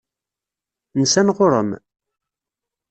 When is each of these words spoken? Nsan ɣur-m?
Nsan 1.01 1.27
ɣur-m? 1.37 1.69